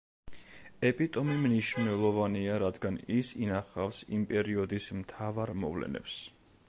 ეპიტომი 0.87 1.35
მნიშვნელოვანია 1.43 2.55
რადგან 2.63 2.97
ის 3.17 3.33
ინახავს 3.43 4.01
იმ 4.17 4.25
პერიოდის 4.33 4.89
მთავარ 5.03 5.53
მოვლენებს. 5.67 6.19